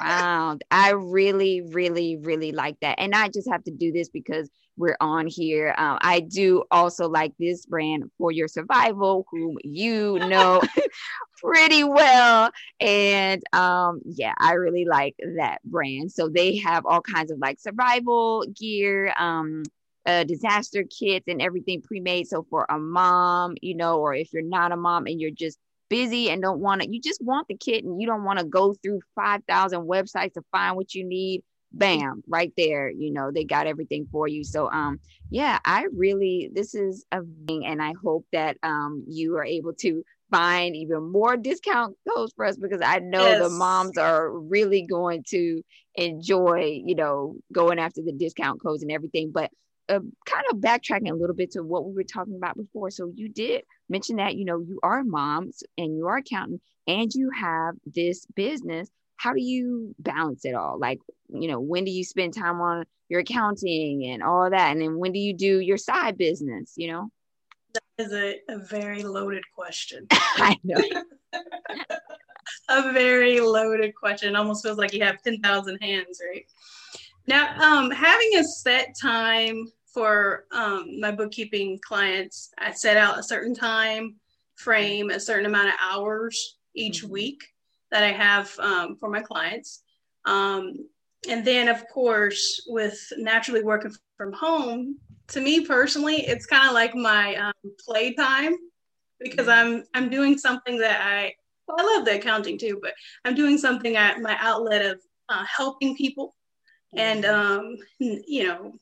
wow. 0.00 0.58
I 0.70 0.90
really 0.92 1.60
really 1.60 2.16
really 2.16 2.52
like 2.52 2.78
that. 2.80 2.98
And 2.98 3.14
i 3.14 3.28
just 3.28 3.50
have 3.50 3.64
to 3.64 3.70
do 3.70 3.92
this 3.92 4.08
because 4.08 4.48
we're 4.76 4.96
on 5.00 5.26
here. 5.26 5.74
Um, 5.78 5.98
i 6.00 6.20
do 6.20 6.64
also 6.70 7.08
like 7.08 7.32
this 7.38 7.66
brand 7.66 8.04
for 8.18 8.32
your 8.32 8.48
survival 8.48 9.26
whom 9.30 9.56
you 9.62 10.18
know 10.28 10.62
pretty 11.44 11.84
well. 11.84 12.50
And 12.80 13.42
um, 13.52 14.00
yeah, 14.04 14.34
I 14.38 14.52
really 14.54 14.84
like 14.86 15.14
that 15.36 15.58
brand. 15.64 16.12
So 16.12 16.28
they 16.28 16.56
have 16.58 16.86
all 16.86 17.02
kinds 17.02 17.30
of 17.30 17.38
like 17.38 17.60
survival 17.60 18.44
gear, 18.58 19.12
um, 19.18 19.64
uh, 20.06 20.24
disaster 20.24 20.84
kits, 20.84 21.26
and 21.28 21.42
everything 21.42 21.82
pre 21.82 22.00
made. 22.00 22.28
So 22.28 22.46
for 22.50 22.66
a 22.68 22.78
mom, 22.78 23.56
you 23.60 23.76
know, 23.76 23.98
or 24.00 24.14
if 24.14 24.32
you're 24.32 24.42
not 24.42 24.72
a 24.72 24.76
mom 24.76 25.06
and 25.06 25.20
you're 25.20 25.30
just 25.30 25.58
busy 25.90 26.30
and 26.30 26.42
don't 26.42 26.60
want 26.60 26.82
to, 26.82 26.90
you 26.90 27.00
just 27.00 27.22
want 27.22 27.48
the 27.48 27.56
kit 27.56 27.84
and 27.84 28.00
you 28.00 28.06
don't 28.06 28.24
want 28.24 28.38
to 28.38 28.44
go 28.44 28.74
through 28.74 29.00
5,000 29.14 29.82
websites 29.82 30.34
to 30.34 30.42
find 30.50 30.76
what 30.76 30.94
you 30.94 31.04
need 31.04 31.42
bam 31.76 32.22
right 32.28 32.52
there 32.56 32.88
you 32.88 33.10
know 33.12 33.32
they 33.32 33.44
got 33.44 33.66
everything 33.66 34.06
for 34.12 34.28
you 34.28 34.44
so 34.44 34.70
um 34.70 35.00
yeah 35.30 35.58
i 35.64 35.86
really 35.96 36.48
this 36.52 36.72
is 36.74 37.04
a 37.10 37.20
thing 37.48 37.66
and 37.66 37.82
i 37.82 37.92
hope 38.00 38.24
that 38.32 38.56
um 38.62 39.04
you 39.08 39.36
are 39.36 39.44
able 39.44 39.72
to 39.72 40.04
find 40.34 40.74
even 40.74 41.12
more 41.12 41.36
discount 41.36 41.96
codes 42.08 42.32
for 42.34 42.44
us 42.44 42.56
because 42.56 42.80
I 42.84 42.98
know 42.98 43.24
yes. 43.24 43.40
the 43.40 43.50
moms 43.50 43.96
are 43.96 44.30
really 44.30 44.82
going 44.82 45.22
to 45.28 45.62
enjoy, 45.94 46.80
you 46.84 46.96
know, 46.96 47.36
going 47.52 47.78
after 47.78 48.02
the 48.02 48.12
discount 48.12 48.60
codes 48.60 48.82
and 48.82 48.90
everything. 48.90 49.30
But 49.32 49.52
uh, 49.88 50.00
kind 50.26 50.44
of 50.50 50.58
backtracking 50.58 51.10
a 51.10 51.14
little 51.14 51.36
bit 51.36 51.52
to 51.52 51.62
what 51.62 51.84
we 51.84 51.92
were 51.92 52.02
talking 52.02 52.34
about 52.36 52.56
before. 52.56 52.90
So 52.90 53.12
you 53.14 53.28
did 53.28 53.62
mention 53.88 54.16
that, 54.16 54.34
you 54.34 54.44
know, 54.44 54.58
you 54.58 54.80
are 54.82 55.04
moms 55.04 55.62
and 55.78 55.96
you 55.96 56.08
are 56.08 56.16
accountant 56.16 56.62
and 56.88 57.12
you 57.14 57.30
have 57.30 57.76
this 57.86 58.26
business. 58.34 58.88
How 59.16 59.34
do 59.34 59.42
you 59.42 59.94
balance 60.00 60.44
it 60.44 60.54
all? 60.54 60.78
Like, 60.80 60.98
you 61.28 61.46
know, 61.46 61.60
when 61.60 61.84
do 61.84 61.92
you 61.92 62.02
spend 62.02 62.34
time 62.34 62.60
on 62.60 62.86
your 63.08 63.20
accounting 63.20 64.04
and 64.06 64.22
all 64.22 64.50
that? 64.50 64.72
And 64.72 64.80
then 64.80 64.98
when 64.98 65.12
do 65.12 65.20
you 65.20 65.34
do 65.34 65.60
your 65.60 65.76
side 65.76 66.18
business, 66.18 66.72
you 66.76 66.90
know? 66.90 67.10
That 67.74 67.82
is 67.98 68.12
a, 68.12 68.40
a 68.48 68.58
very 68.58 69.02
loaded 69.02 69.44
question. 69.54 70.06
I 70.10 70.58
know. 70.64 70.82
a 72.68 72.92
very 72.92 73.40
loaded 73.40 73.94
question. 73.94 74.30
It 74.30 74.36
almost 74.36 74.64
feels 74.64 74.78
like 74.78 74.92
you 74.92 75.02
have 75.02 75.22
10,000 75.22 75.78
hands, 75.80 76.20
right? 76.26 76.46
Now, 77.26 77.58
um, 77.60 77.90
having 77.90 78.36
a 78.36 78.44
set 78.44 78.94
time 79.00 79.66
for 79.86 80.44
um, 80.52 81.00
my 81.00 81.10
bookkeeping 81.10 81.78
clients, 81.86 82.50
I 82.58 82.72
set 82.72 82.96
out 82.96 83.18
a 83.18 83.22
certain 83.22 83.54
time 83.54 84.16
frame, 84.56 85.10
a 85.10 85.20
certain 85.20 85.46
amount 85.46 85.68
of 85.68 85.74
hours 85.80 86.58
each 86.74 87.02
mm-hmm. 87.02 87.12
week 87.12 87.42
that 87.90 88.02
I 88.02 88.12
have 88.12 88.56
um, 88.58 88.96
for 88.96 89.08
my 89.08 89.20
clients. 89.20 89.82
Um, 90.24 90.88
and 91.28 91.44
then, 91.44 91.68
of 91.68 91.88
course, 91.88 92.62
with 92.66 93.00
naturally 93.16 93.62
working 93.62 93.92
from 94.16 94.32
home, 94.32 94.98
to 95.28 95.40
me 95.40 95.64
personally, 95.66 96.16
it's 96.16 96.46
kind 96.46 96.66
of 96.66 96.74
like 96.74 96.94
my 96.94 97.36
um, 97.36 97.52
play 97.84 98.14
time 98.14 98.56
because 99.20 99.46
mm-hmm. 99.46 99.76
I'm 99.76 99.84
I'm 99.94 100.10
doing 100.10 100.38
something 100.38 100.78
that 100.78 101.00
I 101.00 101.34
well, 101.66 101.78
I 101.80 101.96
love 101.96 102.04
the 102.04 102.16
accounting 102.16 102.58
too, 102.58 102.78
but 102.82 102.92
I'm 103.24 103.34
doing 103.34 103.56
something 103.58 103.96
at 103.96 104.20
my 104.20 104.36
outlet 104.38 104.84
of 104.84 105.00
uh, 105.28 105.44
helping 105.44 105.96
people 105.96 106.34
and 106.96 107.24
mm-hmm. 107.24 107.58
um, 107.58 107.76
you 108.26 108.46
know 108.46 108.72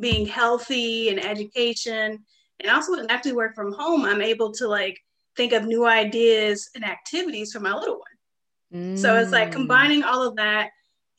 being 0.00 0.26
healthy 0.26 1.08
and 1.08 1.24
education 1.24 2.24
and 2.60 2.70
also 2.70 2.92
when 2.92 3.10
I 3.10 3.14
actually 3.14 3.32
work 3.32 3.54
from 3.54 3.72
home 3.72 4.04
i'm 4.04 4.20
able 4.20 4.52
to 4.52 4.68
like 4.68 4.98
think 5.36 5.52
of 5.52 5.64
new 5.64 5.86
ideas 5.86 6.68
and 6.74 6.84
activities 6.84 7.52
for 7.52 7.60
my 7.60 7.74
little 7.74 7.98
one 7.98 8.94
mm. 8.94 8.98
so 8.98 9.16
it's 9.16 9.32
like 9.32 9.50
mm. 9.50 9.52
combining 9.52 10.02
all 10.02 10.26
of 10.26 10.36
that 10.36 10.70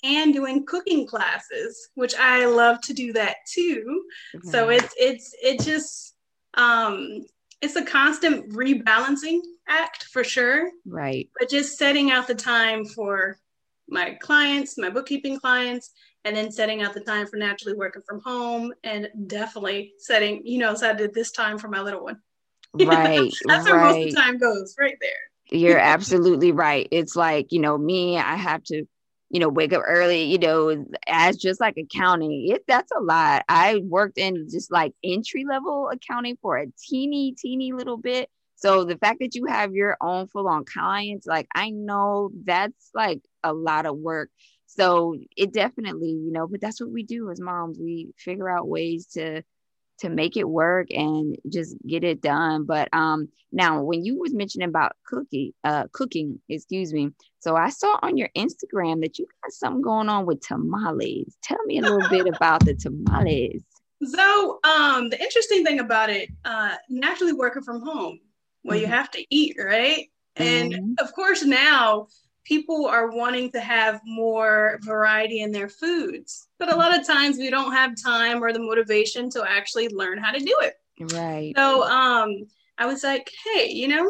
and 0.04 0.34
doing 0.34 0.66
cooking 0.66 1.08
classes 1.08 1.90
which 1.96 2.16
i 2.16 2.46
love 2.46 2.80
to 2.82 2.94
do 2.94 3.14
that 3.14 3.38
too 3.52 4.04
mm-hmm. 4.36 4.50
so 4.50 4.70
it's 4.70 4.94
it's 4.98 5.36
it 5.42 5.60
just 5.62 6.16
um 6.56 7.26
it's 7.62 7.76
a 7.76 7.86
constant 7.86 8.50
rebalancing 8.52 9.40
act 9.68 10.04
for 10.06 10.24
sure 10.24 10.70
right 10.86 11.30
but 11.40 11.50
just 11.50 11.78
setting 11.78 12.12
out 12.12 12.28
the 12.28 12.36
time 12.36 12.86
for 12.86 13.38
my 13.90 14.12
clients 14.22 14.78
my 14.78 14.90
bookkeeping 14.90 15.40
clients 15.40 15.92
and 16.28 16.36
then 16.36 16.52
setting 16.52 16.82
out 16.82 16.94
the 16.94 17.00
time 17.00 17.26
for 17.26 17.38
naturally 17.38 17.74
working 17.74 18.02
from 18.06 18.20
home 18.20 18.74
and 18.84 19.08
definitely 19.28 19.94
setting, 19.98 20.42
you 20.44 20.58
know, 20.58 20.76
so 20.76 20.90
I 20.90 20.94
did 20.94 21.14
this 21.14 21.32
time 21.32 21.58
for 21.58 21.70
my 21.70 21.82
little 21.82 22.04
one. 22.04 22.20
Right. 22.78 23.32
That's 23.46 23.66
right. 23.66 23.74
where 23.74 23.86
most 23.86 23.98
of 23.98 24.14
the 24.14 24.22
time 24.22 24.38
goes, 24.38 24.76
right 24.78 24.98
there. 25.00 25.58
You're 25.58 25.80
absolutely 25.96 26.52
right. 26.52 26.88
It's 26.92 27.16
like, 27.16 27.52
you 27.52 27.60
know, 27.60 27.78
me, 27.78 28.18
I 28.18 28.36
have 28.36 28.62
to, 28.66 28.86
you 29.30 29.40
know, 29.40 29.50
wake 29.50 29.74
up 29.74 29.84
early, 29.86 30.24
you 30.24 30.38
know, 30.38 30.86
as 31.08 31.38
just 31.38 31.60
like 31.60 31.78
accounting. 31.78 32.48
It 32.50 32.64
that's 32.68 32.92
a 32.92 33.02
lot. 33.02 33.44
I 33.50 33.78
worked 33.84 34.18
in 34.18 34.48
just 34.50 34.72
like 34.72 34.94
entry 35.04 35.46
level 35.46 35.90
accounting 35.92 36.38
for 36.42 36.58
a 36.58 36.68
teeny, 36.80 37.34
teeny 37.38 37.74
little 37.74 37.98
bit. 37.98 38.30
So 38.56 38.86
the 38.86 38.98
fact 38.98 39.20
that 39.20 39.36
you 39.36 39.46
have 39.46 39.74
your 39.74 39.98
own 40.02 40.28
full 40.28 40.48
on 40.48 40.66
clients, 40.66 41.28
like 41.28 41.48
I 41.54 41.70
know 41.70 42.32
that's 42.46 42.90
like 42.96 43.22
a 43.44 43.54
lot 43.54 43.86
of 43.86 43.98
work 43.98 44.30
so 44.68 45.16
it 45.36 45.54
definitely 45.54 46.10
you 46.10 46.32
know 46.32 46.48
but 46.48 46.60
that's 46.62 46.82
what 46.82 46.92
we 46.92 47.04
do 47.04 47.32
as 47.32 47.40
moms 47.40 47.80
we 47.80 48.12
figure 48.18 48.50
out 48.50 48.68
ways 48.68 49.08
to 49.08 49.42
to 50.00 50.10
make 50.10 50.38
it 50.38 50.48
work 50.48 50.88
and 50.92 51.36
just 51.50 51.76
get 51.86 52.04
it 52.04 52.22
done 52.22 52.66
but 52.66 52.90
um 52.94 53.28
now 53.52 53.82
when 53.82 54.04
you 54.04 54.20
was 54.20 54.34
mentioning 54.34 54.68
about 54.68 54.96
cookie 55.06 55.54
uh 55.64 55.86
cooking 55.92 56.40
excuse 56.50 56.94
me 56.94 57.10
so 57.40 57.56
i 57.56 57.70
saw 57.70 57.98
on 58.02 58.18
your 58.18 58.30
instagram 58.36 59.02
that 59.02 59.18
you 59.18 59.26
got 59.44 59.52
something 59.52 59.82
going 59.82 60.10
on 60.10 60.26
with 60.26 60.42
tamales 60.42 61.36
tell 61.42 61.64
me 61.66 61.80
a 61.80 61.82
little 61.82 62.10
bit 62.10 62.28
about 62.36 62.64
the 62.66 62.74
tamales 62.74 63.64
so 64.04 64.60
um 64.64 65.10
the 65.10 65.22
interesting 65.22 65.64
thing 65.64 65.80
about 65.80 66.10
it 66.10 66.30
uh 66.46 66.76
naturally 66.90 67.34
working 67.34 67.64
from 67.64 67.82
home 67.82 68.20
well 68.64 68.76
mm-hmm. 68.76 68.86
you 68.86 68.88
have 68.88 69.10
to 69.10 69.26
eat 69.30 69.56
right 69.60 70.10
and 70.36 70.74
mm-hmm. 70.74 70.94
of 71.00 71.14
course 71.14 71.44
now 71.44 72.08
people 72.48 72.86
are 72.86 73.12
wanting 73.12 73.52
to 73.52 73.60
have 73.60 74.00
more 74.06 74.80
variety 74.82 75.42
in 75.42 75.52
their 75.52 75.68
foods. 75.68 76.48
But 76.60 76.72
a 76.72 76.76
lot 76.76 76.98
of 76.98 77.06
times 77.06 77.38
we 77.38 77.50
don't 77.50 77.74
have 77.74 78.02
time 78.02 78.42
or 78.42 78.54
the 78.54 78.60
motivation 78.60 79.30
to 79.32 79.44
actually 79.48 79.90
learn 79.90 80.18
how 80.18 80.32
to 80.32 80.40
do 80.40 80.56
it. 80.62 80.76
Right. 81.14 81.54
So 81.56 81.84
um, 81.84 82.48
I 82.78 82.86
was 82.86 83.04
like, 83.04 83.30
hey, 83.44 83.70
you 83.70 83.90
know, 83.90 84.10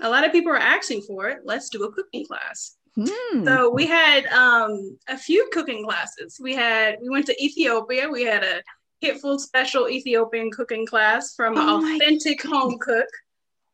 a 0.00 0.08
lot 0.08 0.24
of 0.24 0.32
people 0.32 0.52
are 0.52 0.56
asking 0.56 1.02
for 1.02 1.28
it. 1.28 1.40
Let's 1.44 1.68
do 1.68 1.82
a 1.84 1.92
cooking 1.92 2.24
class. 2.24 2.76
Hmm. 2.94 3.44
So 3.44 3.70
we 3.70 3.86
had 3.86 4.26
um, 4.26 4.98
a 5.08 5.16
few 5.16 5.48
cooking 5.52 5.84
classes. 5.84 6.38
We 6.40 6.54
had 6.54 6.98
we 7.02 7.08
went 7.08 7.26
to 7.26 7.44
Ethiopia. 7.44 8.08
We 8.08 8.22
had 8.22 8.44
a 8.44 8.62
Hitful 9.00 9.40
special 9.40 9.88
Ethiopian 9.88 10.50
cooking 10.50 10.86
class 10.86 11.34
from 11.34 11.54
oh 11.56 11.96
authentic 11.96 12.42
home 12.42 12.78
cook. 12.78 13.08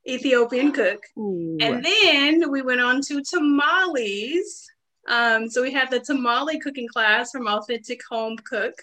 Ethiopian 0.08 0.72
cook. 0.72 1.04
Ooh. 1.18 1.56
And 1.60 1.84
then 1.84 2.50
we 2.50 2.62
went 2.62 2.80
on 2.80 3.00
to 3.02 3.22
tamales. 3.22 4.66
Um, 5.08 5.48
so 5.48 5.62
we 5.62 5.72
had 5.72 5.90
the 5.90 6.00
tamale 6.00 6.58
cooking 6.58 6.88
class 6.88 7.30
from 7.30 7.46
Authentic 7.46 8.00
Home 8.10 8.36
Cook, 8.36 8.74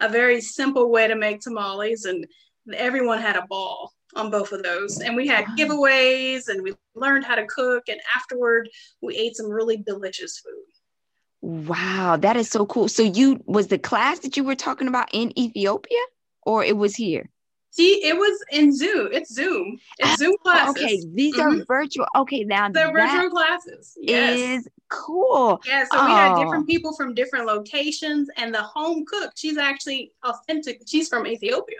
a 0.00 0.08
very 0.08 0.40
simple 0.40 0.90
way 0.90 1.08
to 1.08 1.14
make 1.14 1.40
tamales, 1.40 2.04
and 2.04 2.26
everyone 2.74 3.20
had 3.20 3.36
a 3.36 3.46
ball 3.48 3.92
on 4.14 4.30
both 4.30 4.52
of 4.52 4.62
those. 4.62 5.00
And 5.00 5.16
we 5.16 5.26
had 5.26 5.44
giveaways, 5.58 6.48
and 6.48 6.62
we 6.62 6.74
learned 6.94 7.24
how 7.24 7.34
to 7.34 7.46
cook. 7.46 7.84
And 7.88 8.00
afterward, 8.14 8.68
we 9.00 9.16
ate 9.16 9.36
some 9.36 9.50
really 9.50 9.78
delicious 9.78 10.40
food. 10.40 11.68
Wow, 11.68 12.16
that 12.20 12.36
is 12.36 12.48
so 12.48 12.66
cool. 12.66 12.88
So 12.88 13.02
you 13.02 13.42
was 13.46 13.66
the 13.66 13.78
class 13.78 14.20
that 14.20 14.36
you 14.36 14.44
were 14.44 14.54
talking 14.54 14.86
about 14.86 15.08
in 15.12 15.36
Ethiopia, 15.36 15.98
or 16.42 16.62
it 16.62 16.76
was 16.76 16.94
here? 16.94 17.28
See, 17.72 18.04
it 18.04 18.14
was 18.14 18.38
in 18.50 18.76
Zoom. 18.76 19.08
It's 19.12 19.32
Zoom. 19.32 19.78
It's 19.98 20.18
Zoom 20.18 20.36
oh, 20.40 20.42
classes. 20.42 20.76
Okay, 20.76 21.02
these 21.14 21.34
mm-hmm. 21.34 21.62
are 21.62 21.64
virtual. 21.64 22.06
Okay, 22.16 22.44
now 22.44 22.68
they're 22.68 22.92
virtual 22.92 23.30
classes. 23.30 23.96
Yes. 23.98 24.38
Is 24.38 24.68
cool. 24.90 25.58
Yeah, 25.66 25.84
so 25.84 25.90
oh. 25.94 26.04
we 26.04 26.12
had 26.12 26.36
different 26.36 26.66
people 26.66 26.94
from 26.94 27.14
different 27.14 27.46
locations, 27.46 28.28
and 28.36 28.54
the 28.54 28.62
home 28.62 29.06
cook. 29.06 29.32
She's 29.36 29.56
actually 29.56 30.12
authentic. 30.22 30.82
She's 30.86 31.08
from 31.08 31.26
Ethiopia. 31.26 31.78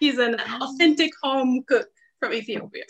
She's 0.00 0.18
an 0.18 0.36
oh. 0.40 0.70
authentic 0.70 1.12
home 1.22 1.62
cook 1.68 1.88
from 2.18 2.32
Ethiopia. 2.32 2.84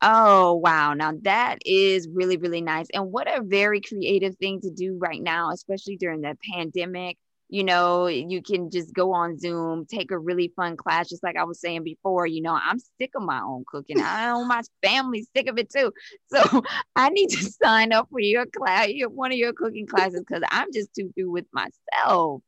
Oh, 0.00 0.54
wow. 0.54 0.94
Now 0.94 1.12
that 1.22 1.58
is 1.64 2.08
really, 2.08 2.38
really 2.38 2.60
nice. 2.62 2.86
And 2.94 3.12
what 3.12 3.26
a 3.26 3.42
very 3.42 3.80
creative 3.82 4.36
thing 4.36 4.60
to 4.62 4.70
do 4.70 4.96
right 4.98 5.22
now, 5.22 5.50
especially 5.50 5.96
during 5.96 6.22
the 6.22 6.36
pandemic 6.52 7.18
you 7.54 7.62
know, 7.62 8.08
you 8.08 8.42
can 8.42 8.68
just 8.68 8.92
go 8.92 9.12
on 9.12 9.38
Zoom, 9.38 9.86
take 9.86 10.10
a 10.10 10.18
really 10.18 10.52
fun 10.56 10.76
class, 10.76 11.08
just 11.08 11.22
like 11.22 11.36
I 11.36 11.44
was 11.44 11.60
saying 11.60 11.84
before. 11.84 12.26
You 12.26 12.42
know, 12.42 12.58
I'm 12.60 12.80
sick 12.98 13.12
of 13.14 13.22
my 13.22 13.40
own 13.40 13.64
cooking. 13.64 14.00
I 14.00 14.26
know 14.26 14.44
my 14.44 14.62
family's 14.82 15.28
sick 15.36 15.46
of 15.46 15.56
it 15.56 15.70
too. 15.70 15.92
So 16.32 16.64
I 16.96 17.10
need 17.10 17.28
to 17.28 17.44
sign 17.44 17.92
up 17.92 18.08
for 18.10 18.18
your 18.18 18.44
class, 18.46 18.88
your, 18.88 19.08
one 19.08 19.30
of 19.30 19.38
your 19.38 19.52
cooking 19.52 19.86
classes, 19.86 20.24
because 20.26 20.42
I'm 20.50 20.72
just 20.72 20.92
too 20.98 21.12
through 21.14 21.30
with 21.30 21.46
myself. 21.52 22.42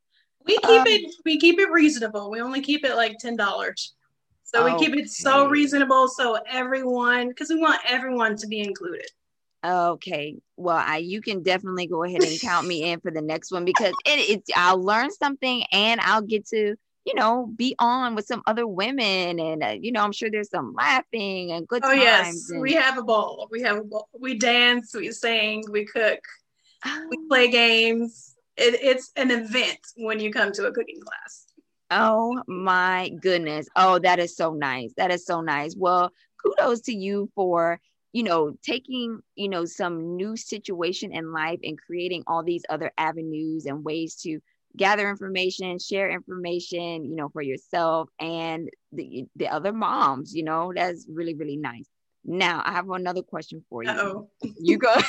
We 0.45 0.57
keep 0.57 0.81
um, 0.81 0.87
it. 0.87 1.15
We 1.23 1.39
keep 1.39 1.57
it 1.57 1.71
reasonable. 1.71 2.29
We 2.29 2.41
only 2.41 2.59
keep 2.59 2.83
it 2.83 2.97
like 2.97 3.17
ten 3.17 3.37
dollars. 3.37 3.93
So 4.43 4.65
we 4.65 4.77
keep 4.77 4.93
it 4.93 5.09
so 5.09 5.47
reasonable, 5.47 6.09
so 6.09 6.37
everyone, 6.49 7.29
because 7.29 7.47
we 7.49 7.61
want 7.61 7.79
everyone 7.87 8.35
to 8.35 8.47
be 8.47 8.59
included. 8.59 9.07
Okay. 9.65 10.35
Well, 10.55 10.77
I 10.77 10.97
you 10.97 11.21
can 11.21 11.43
definitely 11.43 11.87
go 11.87 12.03
ahead 12.03 12.23
and 12.23 12.39
count 12.39 12.67
me 12.67 12.83
in 12.83 12.99
for 12.99 13.11
the 13.11 13.21
next 13.21 13.51
one 13.51 13.65
because 13.65 13.93
it, 14.05 14.29
it's 14.29 14.51
I'll 14.55 14.81
learn 14.81 15.11
something 15.11 15.63
and 15.71 15.99
I'll 16.01 16.21
get 16.21 16.47
to 16.47 16.75
you 17.05 17.13
know 17.15 17.51
be 17.55 17.75
on 17.79 18.15
with 18.15 18.25
some 18.25 18.43
other 18.45 18.67
women 18.67 19.39
and 19.39 19.63
uh, 19.63 19.75
you 19.79 19.91
know 19.91 20.03
I'm 20.03 20.11
sure 20.11 20.29
there's 20.29 20.49
some 20.49 20.73
laughing 20.73 21.51
and 21.51 21.67
good. 21.67 21.81
Oh 21.83 21.91
yes, 21.91 22.49
and... 22.49 22.61
we 22.61 22.73
have 22.73 22.97
a 22.97 23.03
ball. 23.03 23.47
We 23.49 23.61
have 23.61 23.77
a 23.77 23.83
ball. 23.83 24.09
We 24.19 24.37
dance. 24.37 24.93
We 24.93 25.11
sing. 25.11 25.63
We 25.69 25.85
cook. 25.85 26.19
Oh. 26.85 27.07
We 27.09 27.27
play 27.27 27.49
games. 27.49 28.35
It, 28.57 28.79
it's 28.81 29.11
an 29.15 29.31
event 29.31 29.79
when 29.97 30.19
you 30.19 30.31
come 30.31 30.51
to 30.53 30.67
a 30.67 30.71
cooking 30.71 30.99
class. 31.01 31.47
Oh 31.89 32.41
my 32.47 33.09
goodness. 33.21 33.67
Oh, 33.75 33.99
that 33.99 34.19
is 34.19 34.35
so 34.35 34.53
nice. 34.53 34.93
That 34.97 35.11
is 35.11 35.25
so 35.25 35.41
nice. 35.41 35.75
Well, 35.77 36.11
kudos 36.43 36.81
to 36.81 36.93
you 36.93 37.29
for 37.33 37.79
you 38.13 38.23
know, 38.23 38.57
taking, 38.63 39.19
you 39.35 39.49
know, 39.49 39.65
some 39.65 40.15
new 40.15 40.35
situation 40.35 41.11
in 41.11 41.31
life 41.31 41.59
and 41.63 41.79
creating 41.79 42.23
all 42.27 42.43
these 42.43 42.63
other 42.69 42.91
avenues 42.97 43.65
and 43.65 43.83
ways 43.83 44.15
to 44.23 44.39
gather 44.75 45.09
information, 45.09 45.79
share 45.79 46.09
information, 46.09 47.05
you 47.05 47.15
know, 47.15 47.29
for 47.29 47.41
yourself 47.41 48.09
and 48.19 48.69
the, 48.91 49.25
the 49.35 49.47
other 49.47 49.73
moms, 49.73 50.33
you 50.35 50.43
know, 50.43 50.71
that's 50.75 51.05
really, 51.09 51.33
really 51.33 51.57
nice. 51.57 51.87
Now, 52.23 52.61
I 52.65 52.73
have 52.73 52.89
another 52.89 53.21
question 53.23 53.63
for 53.69 53.83
you. 53.83 53.89
Uh-oh. 53.89 54.29
You 54.59 54.77
go. 54.77 54.93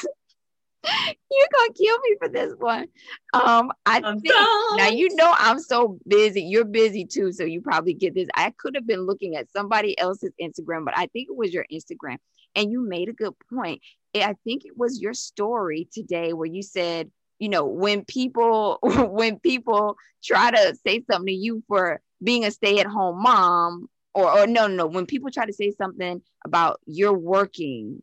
You're 1.31 1.49
gonna 1.53 1.73
kill 1.75 1.99
me 1.99 2.17
for 2.19 2.29
this 2.29 2.55
one. 2.59 2.87
Um, 3.33 3.73
I 3.85 4.01
I'm 4.03 4.21
think 4.21 4.33
done. 4.35 4.77
now 4.77 4.89
you 4.89 5.15
know 5.17 5.35
I'm 5.37 5.59
so 5.59 5.99
busy. 6.07 6.43
You're 6.43 6.65
busy 6.65 7.05
too, 7.05 7.33
so 7.33 7.45
you 7.45 7.61
probably 7.61 7.95
get 7.95 8.15
this. 8.15 8.29
I 8.35 8.53
could 8.57 8.75
have 8.77 8.87
been 8.87 9.03
looking 9.03 9.37
at 9.37 9.51
somebody 9.51 9.99
else's 9.99 10.33
Instagram, 10.41 10.85
but 10.85 10.97
I 10.97 11.07
think 11.07 11.29
it 11.29 11.37
was 11.37 11.53
your 11.53 11.67
Instagram. 11.73 12.19
And 12.55 12.71
you 12.71 12.87
made 12.87 13.09
a 13.09 13.13
good 13.13 13.35
point. 13.53 13.83
I 14.15 14.35
think 14.45 14.65
it 14.65 14.77
was 14.77 15.01
your 15.01 15.15
story 15.15 15.89
today 15.93 16.33
where 16.33 16.47
you 16.47 16.63
said, 16.63 17.11
you 17.39 17.49
know, 17.49 17.65
when 17.65 18.05
people 18.05 18.79
when 18.83 19.39
people 19.39 19.97
try 20.25 20.51
to 20.51 20.77
say 20.87 21.05
something 21.11 21.27
to 21.27 21.33
you 21.33 21.63
for 21.69 22.01
being 22.23 22.45
a 22.45 22.51
stay-at-home 22.51 23.23
mom 23.23 23.89
or, 24.15 24.41
or 24.41 24.47
no, 24.47 24.67
no, 24.67 24.75
no. 24.75 24.87
When 24.87 25.07
people 25.07 25.31
try 25.31 25.47
to 25.47 25.53
say 25.53 25.71
something 25.71 26.21
about 26.45 26.81
you're 26.87 27.17
working, 27.17 28.03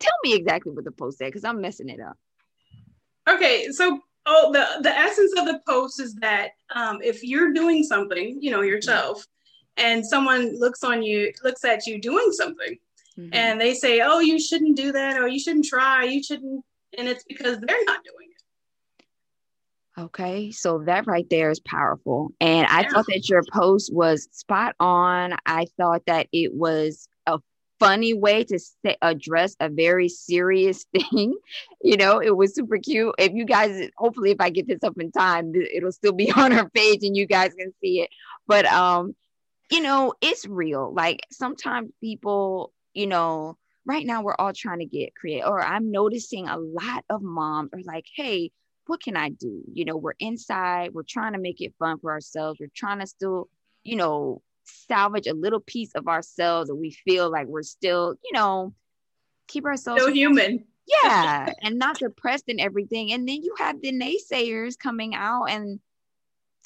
tell 0.00 0.14
me 0.24 0.34
exactly 0.34 0.72
what 0.72 0.84
the 0.84 0.90
post 0.90 1.18
said 1.18 1.26
because 1.26 1.44
I'm 1.44 1.60
messing 1.60 1.88
it 1.88 2.00
up. 2.00 2.16
Okay, 3.28 3.68
so 3.70 4.00
oh, 4.26 4.52
the 4.52 4.82
the 4.82 4.96
essence 4.96 5.32
of 5.38 5.46
the 5.46 5.60
post 5.68 6.00
is 6.00 6.14
that 6.16 6.50
um, 6.74 6.98
if 7.02 7.22
you're 7.22 7.52
doing 7.52 7.84
something, 7.84 8.38
you 8.40 8.50
know 8.50 8.62
yourself, 8.62 9.24
and 9.76 10.04
someone 10.04 10.58
looks 10.58 10.82
on 10.82 11.02
you, 11.02 11.32
looks 11.44 11.64
at 11.64 11.86
you 11.86 12.00
doing 12.00 12.32
something, 12.32 12.76
mm-hmm. 13.18 13.30
and 13.32 13.60
they 13.60 13.74
say, 13.74 14.00
"Oh, 14.00 14.20
you 14.20 14.40
shouldn't 14.40 14.76
do 14.76 14.92
that," 14.92 15.18
or 15.18 15.28
"You 15.28 15.38
shouldn't 15.38 15.66
try," 15.66 16.04
you 16.04 16.22
shouldn't, 16.22 16.64
and 16.96 17.08
it's 17.08 17.24
because 17.24 17.58
they're 17.58 17.84
not 17.84 18.04
doing 18.04 18.28
it. 18.30 18.32
Okay, 19.98 20.50
so 20.50 20.78
that 20.86 21.06
right 21.06 21.28
there 21.28 21.50
is 21.50 21.60
powerful. 21.60 22.30
And 22.40 22.66
I 22.68 22.82
yeah. 22.82 22.88
thought 22.90 23.06
that 23.08 23.28
your 23.28 23.42
post 23.52 23.92
was 23.92 24.26
spot 24.32 24.74
on. 24.80 25.36
I 25.44 25.66
thought 25.76 26.02
that 26.06 26.28
it 26.32 26.54
was 26.54 27.08
a 27.26 27.38
funny 27.78 28.14
way 28.14 28.44
to 28.44 28.58
say, 28.58 28.96
address 29.02 29.54
a 29.60 29.68
very 29.68 30.08
serious 30.08 30.86
thing. 30.94 31.36
you 31.82 31.96
know, 31.96 32.20
it 32.20 32.36
was 32.36 32.54
super 32.54 32.78
cute. 32.78 33.14
If 33.18 33.32
you 33.34 33.44
guys, 33.44 33.90
hopefully, 33.96 34.30
if 34.30 34.40
I 34.40 34.48
get 34.50 34.66
this 34.66 34.82
up 34.82 34.98
in 34.98 35.12
time, 35.12 35.52
it'll 35.54 35.92
still 35.92 36.12
be 36.12 36.30
on 36.36 36.52
our 36.52 36.70
page 36.70 37.00
and 37.02 37.16
you 37.16 37.26
guys 37.26 37.52
can 37.54 37.72
see 37.82 38.00
it. 38.00 38.10
But 38.46 38.64
um, 38.66 39.14
you 39.70 39.80
know, 39.80 40.14
it's 40.20 40.46
real. 40.46 40.92
Like 40.92 41.20
sometimes 41.30 41.90
people, 42.00 42.72
you 42.94 43.06
know, 43.06 43.56
right 43.86 44.06
now 44.06 44.22
we're 44.22 44.36
all 44.38 44.52
trying 44.52 44.80
to 44.80 44.86
get 44.86 45.14
creative. 45.14 45.48
Or 45.48 45.62
I'm 45.62 45.90
noticing 45.90 46.48
a 46.48 46.58
lot 46.58 47.04
of 47.10 47.22
moms 47.22 47.70
are 47.72 47.82
like, 47.84 48.06
hey, 48.14 48.50
what 48.86 49.02
can 49.02 49.16
I 49.16 49.30
do? 49.30 49.62
You 49.72 49.84
know, 49.84 49.96
we're 49.96 50.14
inside, 50.18 50.92
we're 50.92 51.02
trying 51.08 51.32
to 51.32 51.38
make 51.38 51.60
it 51.60 51.74
fun 51.78 51.98
for 51.98 52.10
ourselves. 52.10 52.58
We're 52.60 52.70
trying 52.74 53.00
to 53.00 53.06
still, 53.06 53.48
you 53.84 53.96
know, 53.96 54.42
salvage 54.64 55.26
a 55.26 55.34
little 55.34 55.60
piece 55.60 55.92
of 55.94 56.08
ourselves 56.08 56.70
and 56.70 56.78
we 56.78 56.90
feel 56.90 57.30
like 57.30 57.46
we're 57.46 57.62
still, 57.62 58.14
you 58.24 58.32
know, 58.32 58.74
keep 59.48 59.64
ourselves 59.64 60.02
still 60.02 60.14
human. 60.14 60.64
Yeah, 61.04 61.52
and 61.62 61.78
not 61.78 61.98
depressed 61.98 62.44
and 62.48 62.60
everything. 62.60 63.12
And 63.12 63.28
then 63.28 63.42
you 63.42 63.54
have 63.58 63.80
the 63.80 63.92
naysayers 63.92 64.78
coming 64.78 65.14
out 65.14 65.44
and 65.44 65.80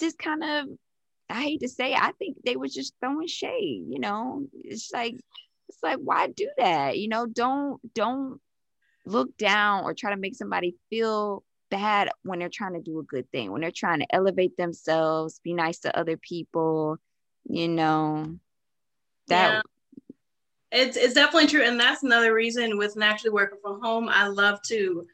just 0.01 0.19
kind 0.19 0.43
of 0.43 0.67
I 1.29 1.43
hate 1.43 1.61
to 1.61 1.69
say, 1.69 1.93
I 1.93 2.13
think 2.13 2.37
they 2.45 2.57
were 2.57 2.69
just 2.69 2.95
throwing 3.01 3.27
shade. 3.27 3.85
You 3.89 3.99
know, 3.99 4.47
it's 4.53 4.93
like 4.93 5.17
it's 5.69 5.83
like 5.83 5.99
why 5.99 6.29
do 6.29 6.49
that? 6.57 6.99
You 6.99 7.09
know, 7.09 7.27
don't 7.27 7.81
don't 7.95 8.41
look 9.05 9.37
down 9.37 9.85
or 9.85 9.95
try 9.95 10.11
to 10.11 10.21
make 10.21 10.35
somebody 10.35 10.77
feel 10.91 11.45
bad 11.71 12.11
when 12.23 12.39
they're 12.39 12.49
trying 12.49 12.75
to 12.75 12.81
do 12.81 12.99
a 12.99 13.05
good 13.05 13.31
thing. 13.31 13.53
When 13.53 13.61
they're 13.61 13.71
trying 13.71 14.01
to 14.01 14.15
elevate 14.15 14.57
themselves, 14.57 15.41
be 15.43 15.53
nice 15.53 15.81
to 15.81 15.97
other 15.97 16.17
people. 16.17 16.99
You 17.49 17.69
know, 17.69 18.39
that. 19.29 19.53
Yeah. 19.53 19.63
It's, 20.73 20.97
it's 20.97 21.15
definitely 21.15 21.47
true 21.47 21.63
and 21.63 21.79
that's 21.79 22.03
another 22.03 22.35
reason 22.35 22.77
with 22.77 22.97
naturally 22.97 23.33
working 23.33 23.59
from 23.63 23.81
home 23.81 24.09
i 24.09 24.27
love 24.27 24.61
to 24.63 25.07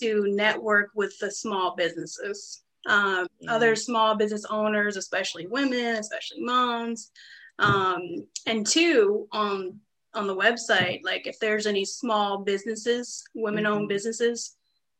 to 0.00 0.26
network 0.28 0.90
with 0.94 1.18
the 1.18 1.30
small 1.30 1.74
businesses 1.74 2.62
um, 2.86 3.26
yeah. 3.38 3.54
other 3.54 3.76
small 3.76 4.14
business 4.14 4.44
owners, 4.50 4.96
especially 4.96 5.46
women, 5.46 5.96
especially 5.96 6.40
moms. 6.40 7.10
Um, 7.58 8.26
and 8.46 8.66
two, 8.66 9.28
on 9.32 9.78
on 10.14 10.26
the 10.26 10.36
website, 10.36 11.00
like 11.04 11.26
if 11.26 11.38
there's 11.38 11.66
any 11.66 11.84
small 11.84 12.38
businesses, 12.38 13.24
women-owned 13.34 13.82
mm-hmm. 13.82 13.88
businesses 13.88 14.56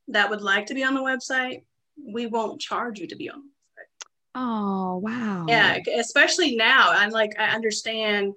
that 0.09 0.31
would 0.31 0.41
like 0.41 0.65
to 0.67 0.75
be 0.75 0.85
on 0.85 0.95
the 0.95 1.01
website, 1.01 1.65
we 2.03 2.27
won't 2.27 2.61
charge 2.61 2.99
you 2.99 3.07
to 3.07 3.17
be 3.17 3.29
on 3.29 3.41
the 3.41 3.45
website. 3.45 4.09
Oh 4.35 4.99
wow. 4.99 5.45
Yeah, 5.49 5.79
especially 5.99 6.57
now. 6.57 6.91
I'm 6.91 7.11
like 7.11 7.39
I 7.39 7.49
understand 7.49 8.33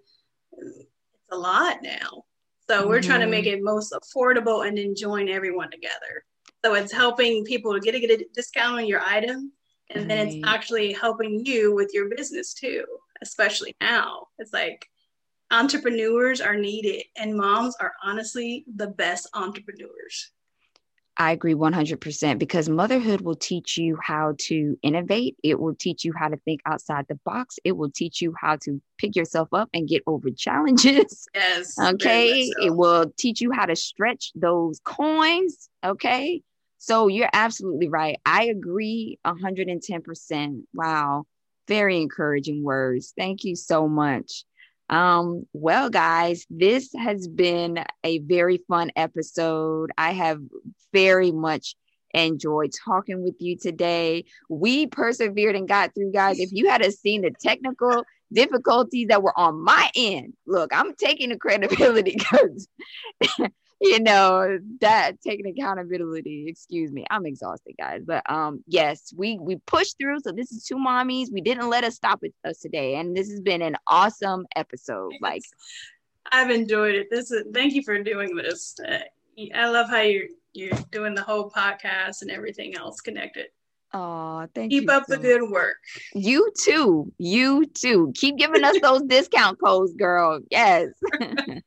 it's 0.57 0.87
a 1.31 1.37
lot 1.37 1.77
now. 1.81 2.23
So 2.69 2.87
we're 2.87 2.99
mm-hmm. 2.99 3.09
trying 3.09 3.21
to 3.21 3.27
make 3.27 3.45
mm-hmm. 3.45 3.59
it 3.59 3.63
most 3.63 3.93
affordable 3.93 4.67
and 4.67 4.77
then 4.77 4.95
join 4.95 5.29
everyone 5.29 5.71
together. 5.71 6.25
So 6.63 6.73
it's 6.73 6.91
helping 6.91 7.43
people 7.43 7.73
to 7.73 7.79
get 7.79 7.95
a, 7.95 7.99
get 7.99 8.19
a 8.19 8.25
discount 8.33 8.79
on 8.79 8.87
your 8.87 9.01
item. 9.01 9.51
And 9.91 9.99
right. 9.99 10.07
then 10.07 10.27
it's 10.27 10.47
actually 10.47 10.93
helping 10.93 11.45
you 11.45 11.75
with 11.75 11.91
your 11.93 12.09
business 12.09 12.55
too, 12.55 12.83
especially 13.21 13.75
now. 13.81 14.27
It's 14.39 14.53
like 14.53 14.89
entrepreneurs 15.51 16.41
are 16.41 16.55
needed, 16.55 17.03
and 17.17 17.35
moms 17.35 17.75
are 17.79 17.93
honestly 18.03 18.65
the 18.75 18.87
best 18.87 19.27
entrepreneurs. 19.33 20.31
I 21.17 21.31
agree 21.31 21.53
100% 21.53 22.39
because 22.39 22.67
motherhood 22.67 23.21
will 23.21 23.35
teach 23.35 23.77
you 23.77 23.97
how 24.03 24.35
to 24.39 24.77
innovate. 24.81 25.37
It 25.43 25.59
will 25.59 25.75
teach 25.75 26.03
you 26.03 26.11
how 26.13 26.27
to 26.27 26.35
think 26.37 26.59
outside 26.65 27.05
the 27.07 27.17
box. 27.23 27.57
It 27.63 27.77
will 27.77 27.89
teach 27.89 28.21
you 28.21 28.33
how 28.39 28.57
to 28.63 28.81
pick 28.97 29.15
yourself 29.15 29.47
up 29.53 29.69
and 29.73 29.87
get 29.87 30.03
over 30.07 30.29
challenges. 30.31 31.27
Yes. 31.35 31.77
Okay. 31.79 32.51
So. 32.51 32.65
It 32.65 32.75
will 32.75 33.11
teach 33.17 33.41
you 33.41 33.51
how 33.51 33.65
to 33.65 33.75
stretch 33.75 34.31
those 34.35 34.79
coins. 34.83 35.69
Okay. 35.85 36.41
So 36.77 37.07
you're 37.07 37.29
absolutely 37.33 37.89
right. 37.89 38.17
I 38.25 38.45
agree 38.45 39.19
110%. 39.25 40.63
Wow. 40.73 41.25
Very 41.67 42.01
encouraging 42.01 42.63
words. 42.63 43.13
Thank 43.17 43.43
you 43.43 43.55
so 43.55 43.87
much. 43.87 44.43
Um, 44.89 45.47
well, 45.53 45.89
guys, 45.89 46.45
this 46.49 46.91
has 46.93 47.27
been 47.27 47.83
a 48.03 48.19
very 48.19 48.59
fun 48.67 48.91
episode. 48.95 49.91
I 49.97 50.11
have 50.11 50.39
very 50.93 51.31
much 51.31 51.75
enjoyed 52.13 52.71
talking 52.85 53.23
with 53.23 53.35
you 53.39 53.57
today. 53.57 54.25
We 54.49 54.87
persevered 54.87 55.55
and 55.55 55.67
got 55.67 55.93
through, 55.93 56.11
guys. 56.11 56.39
If 56.39 56.51
you 56.51 56.69
had 56.69 56.83
seen 56.93 57.21
the 57.21 57.31
technical 57.31 58.03
difficulties 58.31 59.07
that 59.09 59.23
were 59.23 59.37
on 59.37 59.63
my 59.63 59.89
end, 59.95 60.33
look, 60.45 60.71
I'm 60.73 60.93
taking 60.95 61.29
the 61.29 61.37
credibility 61.37 62.15
because 62.17 62.67
you 63.81 63.99
know 63.99 64.57
that 64.79 65.19
taking 65.21 65.47
accountability 65.47 66.45
excuse 66.47 66.91
me 66.91 67.05
i'm 67.09 67.25
exhausted 67.25 67.73
guys 67.77 68.01
but 68.05 68.23
um 68.29 68.63
yes 68.67 69.13
we 69.15 69.37
we 69.39 69.57
pushed 69.67 69.97
through 69.97 70.19
so 70.19 70.31
this 70.31 70.51
is 70.51 70.63
two 70.63 70.75
mommies 70.75 71.31
we 71.31 71.41
didn't 71.41 71.69
let 71.69 71.83
us 71.83 71.95
stop 71.95 72.21
with 72.21 72.31
us 72.45 72.59
today 72.59 72.95
and 72.95 73.15
this 73.15 73.29
has 73.29 73.41
been 73.41 73.61
an 73.61 73.75
awesome 73.87 74.45
episode 74.55 75.11
like 75.21 75.41
i've 76.31 76.49
enjoyed 76.49 76.95
it 76.95 77.07
this 77.09 77.31
is 77.31 77.43
thank 77.53 77.73
you 77.73 77.83
for 77.83 78.01
doing 78.01 78.35
this 78.35 78.75
uh, 78.87 78.99
i 79.53 79.67
love 79.67 79.89
how 79.89 80.01
you're 80.01 80.27
you're 80.53 80.71
doing 80.91 81.13
the 81.13 81.21
whole 81.21 81.49
podcast 81.49 82.21
and 82.21 82.31
everything 82.31 82.75
else 82.77 83.01
connected 83.01 83.47
Oh, 83.97 84.45
thank 84.53 84.71
Keep 84.71 84.81
you. 84.81 84.81
Keep 84.81 84.89
up 84.89 85.05
so 85.07 85.15
the 85.15 85.21
good 85.21 85.49
work. 85.49 85.77
You 86.13 86.51
too. 86.61 87.13
You 87.17 87.65
too. 87.65 88.11
Keep 88.13 88.35
giving 88.35 88.65
us 88.65 88.77
those 88.81 89.03
discount 89.03 89.57
codes, 89.57 89.93
girl. 89.93 90.41
Yes. 90.51 90.89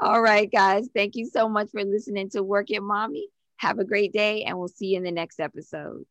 All 0.00 0.22
right, 0.22 0.50
guys. 0.50 0.88
Thank 0.94 1.16
you 1.16 1.26
so 1.26 1.48
much 1.48 1.70
for 1.72 1.84
listening 1.84 2.30
to 2.30 2.42
Work 2.42 2.70
It 2.70 2.80
Mommy. 2.80 3.28
Have 3.56 3.80
a 3.80 3.84
great 3.84 4.12
day, 4.12 4.44
and 4.44 4.56
we'll 4.56 4.68
see 4.68 4.88
you 4.88 4.96
in 4.98 5.02
the 5.02 5.10
next 5.10 5.40
episode. 5.40 6.04